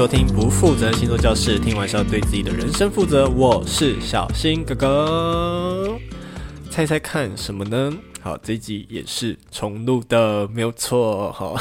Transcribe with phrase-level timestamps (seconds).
[0.00, 3.28] 收听不负责星座教室，听完是要对自己的人生负责。
[3.28, 5.98] 我是小新哥哥，
[6.70, 7.92] 猜猜看什么呢？
[8.22, 11.30] 好，这一集也是重录的，没有错。
[11.32, 11.54] 好，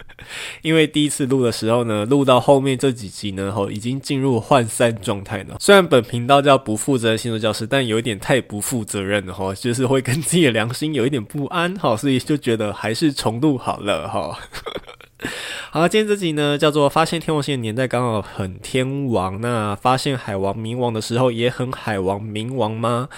[0.60, 5.56] 因为第一次录的时候呢，录到后面这几集呢，吼，已经进入涣散状态了。
[5.58, 14.38] 虽然本频道叫不负责星座教室，但有一点太不负责任了，哈，就是会跟自己的良心有一点不安，哈，所以就觉得还是重录好了，哈。
[15.70, 23.08] 好，今天这集呢叫做发现天王星的年代刚好很天王，那发现海王冥王的时候也很海王冥王吗？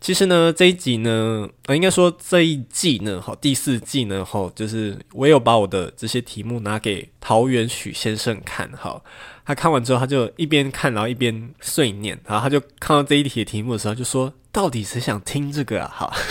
[0.00, 9.04] 其实呢这一集呢，呃，应该说这一季呢，好，第四季呢，好，就是我有把我的这些题目拿给桃园许先生看，好，
[9.44, 15.90] 他看完之后他就一边看然后一边碎念，然后他就看到这一题的题目的时候就说，到底谁想听这个啊？
[15.92, 16.12] 好。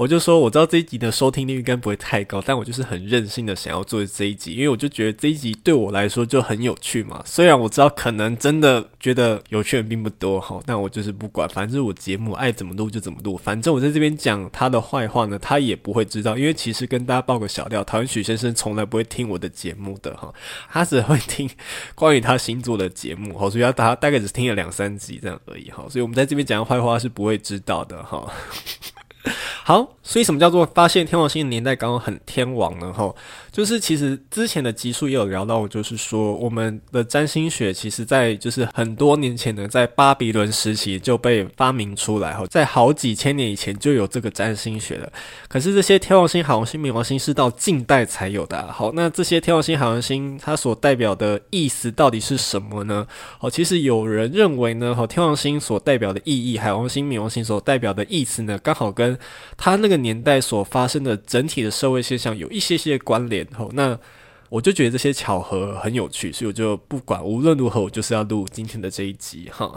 [0.00, 7.22] 我就说，我知道这一集的收听率应该不会太高，但我就是很任性的想要做这一集，因为我就觉得这一集对我来说就很有趣嘛。
[7.26, 13.36] 虽然我知道可能真的觉得有趣的并不多哈，但我就是不管，反正我节目爱怎么录就怎么录。
[13.36, 20.32] 反正我在这边讲他的坏话呢，他也不会知道，因为其实跟大家报个小料，桃园许先生从来不会听我的节目的哈，
[20.70, 21.46] 他只会听
[21.94, 28.32] 关于他星座的节目哈，所以他大大概只听了两三集这样而已哈，所以我们在这边讲坏话是不会知道的哈。
[29.70, 32.92] 好，所以什么叫做发现天王星的年代刚好很天王呢？
[32.92, 33.14] 吼，
[33.52, 45.08] 就是其实之前的集数也有聊到，就是说我们的占星学其实在就是很多年前呢，在巴比伦时期就被发明出来，吼，在好几千年以前就有这个占星学了。
[45.46, 48.72] 可是这些天王星、海王星、冥王星是到近代才有的。
[48.72, 53.06] 好，那这些天王星、海王星它所代表的意思到底是什么呢？
[53.38, 59.16] 哦，其实有人认为呢，吼，天王星所代表的意义，海王星、冥王星所代表的意思呢，刚好跟
[59.62, 63.96] 他那个年代所发生的整体的社会现象有一些些关联，吼，那
[64.48, 69.70] 我就觉得这些巧合很有趣，所以我就不管，无论如何，我就是要录今天的这一集，哈。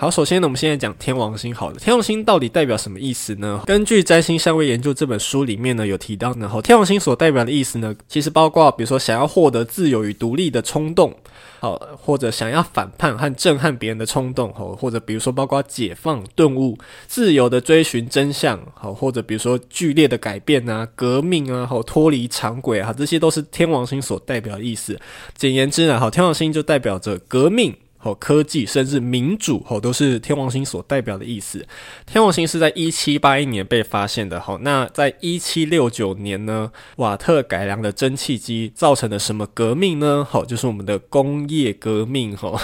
[0.00, 1.52] 好，首先呢，我们现在讲天王星。
[1.52, 3.60] 好了，天王星到底代表什么意思呢？
[3.66, 11.12] 根据《占星相位研究》这本书里面呢，有提到呢，吼，天王星所代表的意思呢，其实包括比如说想要获得自由与独立的冲动，
[11.58, 16.78] 好，或者想要反叛和震撼别人的冲动，吼，或者比如说包括解放、顿悟、
[17.08, 24.96] 自由的追寻真相，好，或者比如说剧烈的改变啊、革命啊，好，脱离常轨啊，这些都是天王星所代表的意思。
[25.34, 27.74] 简言之呢，好，天王星就代表着革命。
[28.02, 31.66] 哦，科技甚至民主哦，都是天王星所代表的意思。
[32.06, 34.40] 天王星是在一七八一年被发现的。
[34.40, 40.24] 好，那在一七六九年呢，瓦特改良的蒸汽机造成了什么革命呢？
[40.28, 42.36] 好，就是我们的工业革命。
[42.36, 42.60] 哈，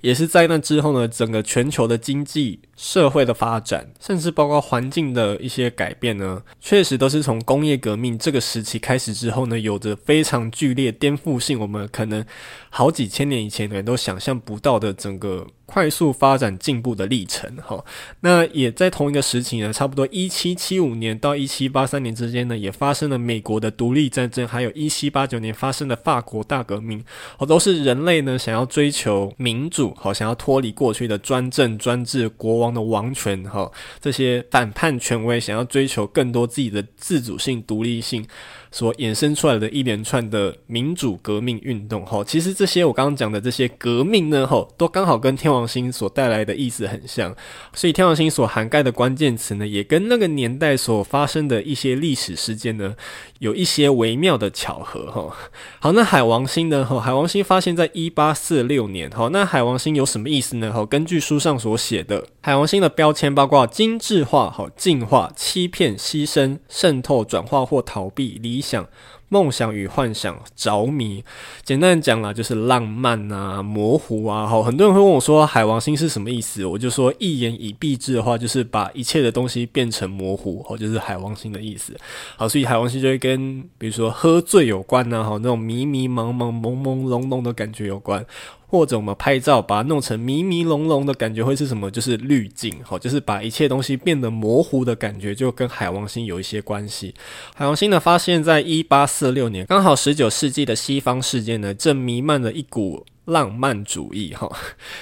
[0.00, 2.60] 也是在那之后呢，整个全球的经济。
[2.80, 12.24] 社会的发展，甚至包括环境的一些改变呢，确实都是从工业革命这个时期开始之后呢，有着非常剧烈颠覆性，我们可能
[12.70, 17.54] 好几千年以前的人都想象不到的整个快速发展进步的历程。
[17.58, 17.84] 哈，
[18.20, 27.04] 那也在同一个时期呢，差不多一七七五年到一七八三年之间呢，也发生了美国的独立战争，还有一七八九年发生的法国大革命，
[27.36, 33.70] 哦，都是人类呢想要追求民主，好，想要脱离过去的专政专制国王的王权哈，
[34.00, 38.26] 这些反叛权威想要追求更多自己的自主性、独立性。
[38.72, 47.34] 所衍生出来的一连串的民主革命运动，哈，其实这些我刚刚讲的这些革命呢，哈，都刚好跟天王星所带来的意思很像，
[47.74, 52.94] 所以天王星所涵盖的关键词呢，也跟那个年代所发生的一些历史事件呢，
[53.40, 55.36] 有一些微妙的巧合，哈。
[55.80, 60.72] 好，那海王星呢，哈，海王星发现在一八四六年，哈，那海王星有什么意思呢？
[60.72, 68.59] 哈，根据书上所写的，海王星的标签包括精致化、哈，进化、欺骗、牺牲、渗透、转化或逃避、离。
[68.60, 68.86] 理想、
[69.30, 71.24] 梦想与幻想、着迷，
[71.64, 74.44] 简单讲啦，就是浪漫啊、模糊啊。
[74.44, 76.66] 好，很多人会问我说，海王星是什么意思？
[76.66, 81.96] 我就说，一言以蔽之的话，就是把一切的东西变成模糊，好，就是海王星的意思。
[82.36, 88.26] 好，所以海王星就会跟比如说喝醉有关呐，好，那种迷迷茫茫、朦朦胧胧的感觉有关。
[88.72, 91.90] 或者我们拍照把它弄成迷迷蒙蒙的感觉会是什么？
[91.90, 97.12] 就是滤镜，好，就是把一切东西变得模糊的感觉，就跟海王星有一些关系。
[97.56, 104.50] 海王星的发现在一八四四六年，刚好十九世纪的西方世界呢，正弥漫着一股浪漫主义，哈，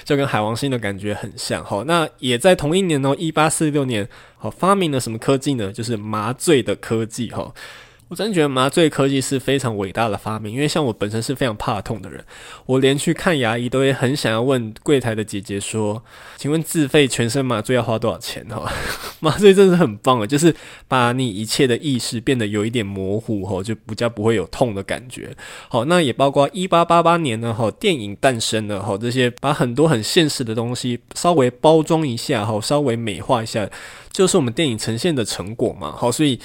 [0.03, 1.85] 就跟海王星的感觉很像，哈。
[1.87, 4.05] 那也在同一年哦，一八四六年，
[4.35, 5.71] 好，发明了什么科技呢？
[5.71, 7.53] 就是麻醉的科技，哈。
[8.09, 12.25] 我真的觉得麻醉科技是非常伟大的发明，因为像我本身是非常怕痛的人，
[12.65, 16.03] 我连去看牙医都会很想要问柜台的姐姐说
[16.35, 18.67] ：“请问自费全身麻醉要花多少钱？”哈，
[19.21, 20.55] 麻醉真的是很棒啊，就是
[20.87, 25.29] 把你一切的意识变得有一点模糊，哈，就比较不会有痛的感觉。
[25.67, 33.69] 好，那也包括一八八八年呢，哈，电影诞生了，哈，这些把很多很现实的东西稍微包装一下，哈，稍微美化一下，
[34.11, 35.91] 就是我们电影呈现的成果嘛。
[35.95, 36.39] 好，所以。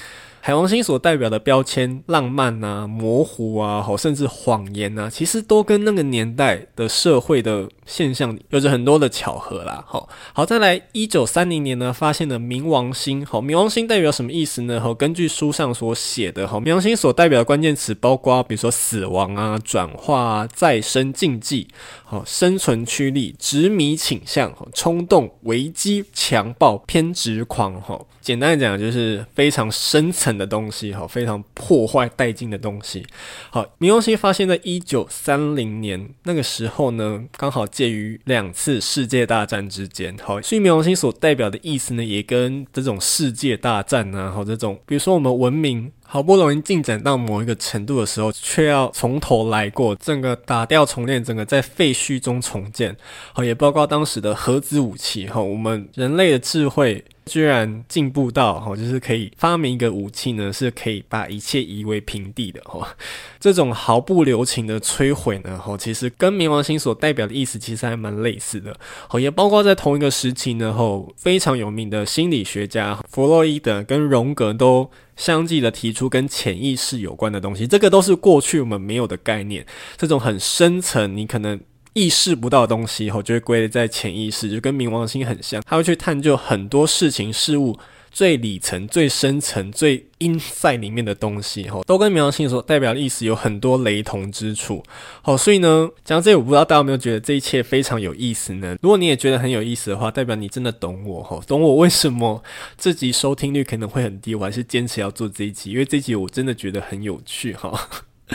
[0.46, 9.82] 海王星所代表的标签，浪漫啊、模糊啊，好，甚至谎言啊，其实都跟那个年代的社会的现象有着很多的巧合啦。
[9.88, 13.24] 好，好，再来，一九三零年呢，发现了冥王星。
[13.24, 14.78] 好，冥王星代表什么意思呢？
[14.78, 21.68] 好，根据书上所写的，好，冥王星所代表的关键词包括，比如说死亡啊、转化啊、再生、禁忌，
[22.04, 27.80] 好，生存驱力、执迷倾向、冲动、危机、强暴、偏执狂。
[27.80, 30.33] 好，简单讲就是非常深层。
[30.36, 33.06] 的东西哈，非常破坏殆尽的东西。
[33.50, 40.16] 好，冥王星发现在一九三零年那个时候呢，刚好介于两次世界大战之间。
[40.22, 52.96] 好，所以冥王星所代表的意思呢，也跟这种世界大战啊，好这种，比如说我们文明好不容易进展到某一个程度的时候，却要从头来过，整个打掉重练，整个在废墟中重建。
[53.32, 55.26] 好，也包括当时的核子武器。
[55.26, 57.04] 哈，我们人类的智慧。
[57.26, 62.86] 居然进步到哈，就是可以发明一个武器呢，是可以把一切夷为平地的哈。
[63.40, 68.76] 这种毫不留情的摧毁呢，哈，其实跟冥王星所代表的意思其实还蛮类似的。
[69.08, 77.66] 好，也包括在同一个时期呢，后非常有名的心理学家弗洛伊德跟荣格都相继的提出跟潜意识有关的东西。
[77.66, 79.66] 这个都是过去我们没有的概念，
[79.96, 81.60] 这种很深层，你可能。
[81.94, 87.78] 意识不到的东西，后就会归类在潜意识，就跟冥王星很像，他会去探究很多事情事物
[88.10, 94.82] 最里层、最深层、最 inside 里面的东西，哈，都跟冥王星所代表的意思有很多雷同之处。
[95.22, 98.76] 好，所以呢，讲到这里，我不知道大家有没有觉得这一切非常有意思呢？
[98.82, 102.42] 如果你也觉得很有意思的话，代表你真的懂我，哈，懂我为什么
[102.76, 107.88] 这集收听率可能会很低，我还是坚持要做这一集，因为这一集我真的觉得很有趣，哈。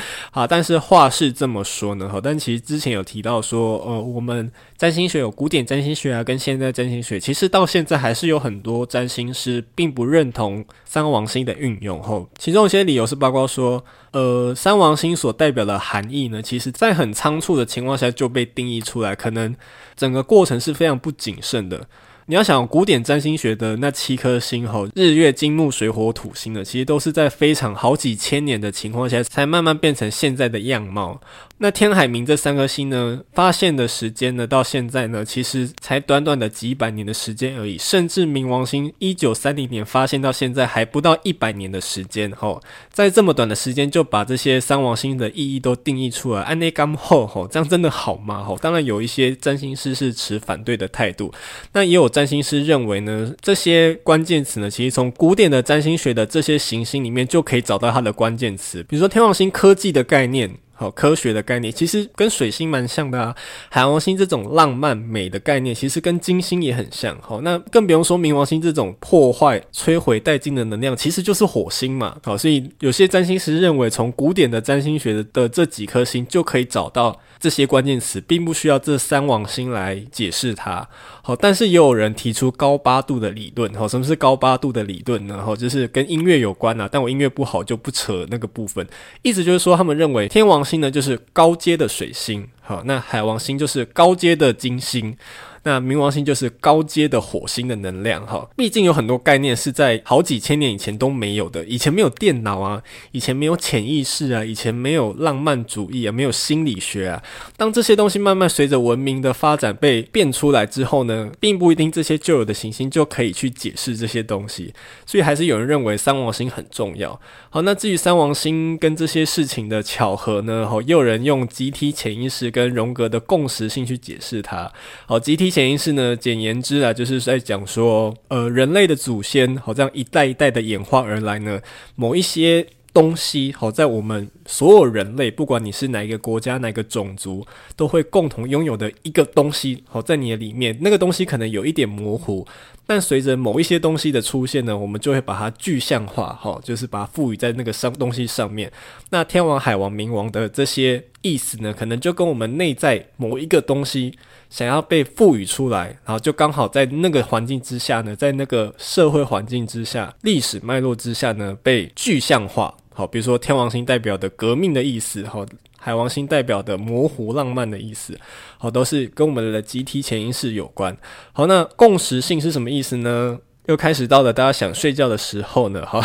[0.31, 12.01] 好，但是话是这么说呢，好，但其实之前有提到说，呃，我们占星学有古典占星学啊，跟现在占星学，其实到现在还是有很多占星师并不认同三王星的运用。
[12.01, 19.55] 后，其中一些理由是包括说，呃，三王星所代表的含义呢，其实在很仓促的情况下就被定义出来，可能
[19.95, 21.87] 整个过程是非常不谨慎的。
[22.29, 31.19] 你要想古典占星学的那七颗星吼，日月金木水火土星的，其实都是在非常好几千年的情况下，才慢慢变成现在的样貌。
[31.61, 37.79] 那天海冥这三颗星呢，发现的时间呢，到现在呢，其实才短短的几百年的时间而已。
[37.79, 42.61] 甚至冥王星一九三零年发现到现在还不到一百年的时间，吼，
[42.93, 48.43] 在这么短的时间就把这些三王星的意义都定义出来，安内甘后吼，这样真的好吗？
[48.43, 51.33] 吼，当然有一些占星师是持反对的态度，
[51.73, 60.51] 那也有占星师认为呢，这些关键词呢，其实从古典的占星学的这些行星里面就可以找到它的关键词，比如说天王星科技的概念。
[60.79, 63.35] 好，科学的概念其实跟水星蛮像的啊。
[63.69, 67.17] 海王星这种浪漫美的概念，其实跟金星也很像。
[67.21, 72.15] 好，那更不用说冥王星这种破坏、摧毁殆尽的能量，其实就是火星嘛。
[72.23, 80.87] 好，所以有些占星师认为，从古典的占星学的这几颗星就可以找到这些关键词，并不需要这三王星来解释它。
[81.21, 83.73] 好，但是也有人提出高八度的理论。
[83.73, 85.43] 好，什么是高八度的理论呢？
[85.45, 86.87] 好，就是跟音乐有关啊。
[86.89, 88.87] 但我音乐不好，就不扯那个部分。
[89.23, 92.47] 意思就是说，他们认为天王星呢，就是高阶的水星。
[92.69, 95.17] 好，那海王星就是高阶的金星。
[95.63, 107.21] 那冥王星就是高阶的火星的能量哈，毕竟有很多概念是在好几千年以前都没有的，以前没有电脑啊，以前没有潜意识啊，以前没有浪漫主义啊，没有心理学啊。
[107.57, 114.73] 当这些东西慢慢随着文明的发展被变出来之后呢，并不一定这些旧有的行星就可以去解释这些东西，
[115.05, 117.19] 所以还是有人认为三王星很重要。
[117.49, 124.71] 好，那至于三王星跟这些事情的巧合呢，哈，又有人用集体潜意识跟跟荣格的共识性去解释它。
[125.05, 125.49] 好，集体。
[125.49, 131.59] 潜意识呢，简言之啊，就是在讲说，呃，人类的祖先好像一代一代的演化而来呢，
[131.95, 142.45] 某一些东西好在我们所有人类，不管你是哪一个国家、哪个种族，都会共同拥有的一个东西，好在你的里面，那个东西可能有一点模糊，
[142.87, 148.71] 但随着某一些东西的出现呢，我们就会把它具象化，哈，就是把它赋予在那个上东西上面。
[149.11, 154.17] 那天王、海王、冥王的这些意思呢，可能就跟我们内在某一个东西。
[154.49, 162.73] 想要被赋予出来，然后就刚好在那个环境之下呢，在那个社会环境之下、历史脉络之下呢，被具象化。
[162.91, 165.45] 好，比如说天王星代表的革命的意思，好，
[165.77, 168.19] 海王星代表的模糊浪漫的意思，
[168.57, 170.97] 好，都是跟我们的集体潜意识有关。
[171.31, 173.37] 好，那共识性是什么意思呢？
[173.67, 176.01] 又开始到了大家想睡觉的时候呢，好，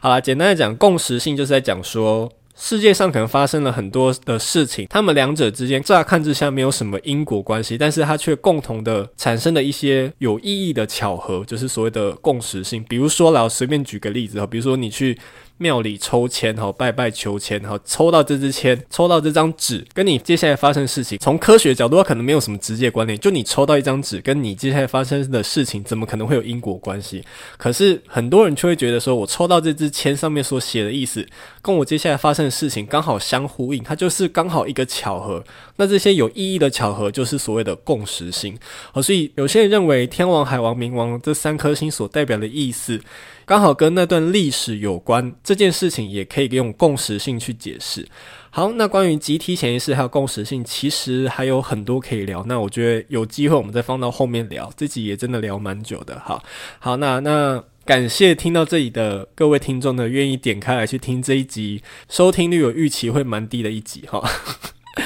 [0.00, 2.30] 好啦，简单的讲，共识性就是在讲说。
[2.60, 12.84] 世界上可能发生了很多的事情，他们两者之间乍看之下没有什么因果关系，但是它却共同的产生了一些有意义的巧合，就是所谓的共识性。
[12.88, 15.16] 比如说，老随便举个例子啊，比如说你去。
[15.58, 23.18] 庙里抽签哈，拜拜求签哈，抽到这支签，抽到这张纸，跟你接下来发生的事情，从科学角度，可能没有什么直接关联。
[23.18, 27.22] 就你抽到一张纸，跟你接下来发生的事情，怎么可能会有因果关系？
[27.56, 31.26] 可是很多人却会觉得说，我抽到这支签上面所写的意思，
[31.60, 35.42] 跟我接下来发生的事情刚好相呼应，它就是刚好一个巧合。
[35.76, 38.56] 那这些有意义的巧合，就是所谓的共识性。
[38.92, 43.00] 好，所以有些人认为天王、海王、冥王这三颗星所代表的意思。
[43.44, 48.06] 刚好跟那段历史有关，这件事情也可以用共识性去解释。
[48.50, 52.44] 好，那关于集体潜意识还有共识性，其实还有很多可以聊。
[52.46, 56.20] 那我觉得有机会我们再放到后面聊，这集也真的聊蛮久的。
[56.22, 56.44] 好，
[56.80, 64.22] 好，那那感谢听到这里的各位听众呢，愿意点开来去听这一集，收听率有预期会蛮低的一集哈。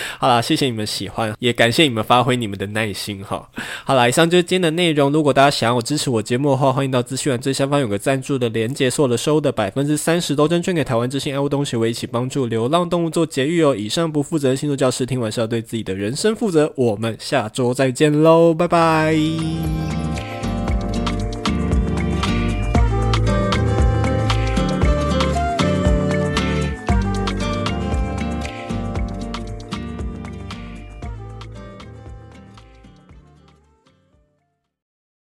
[0.19, 3.49] 好啦，谢谢你们喜欢，也感谢你们发挥你们的耐心哈。
[3.85, 5.13] 好啦，以上就是今天的内容。
[5.13, 13.75] 如果大家想要我支持我节目的话，欢迎到资讯栏最下方有个赞助的连结，所有的收的百分之三十都捐给台湾之星爱护动物协会，一起帮助流浪动物做节育哦。
[13.75, 16.73] 以上不负责任星座教师，听完是要对自己的人生负责。
[16.77, 20.32] 我们下周再见喽，拜拜。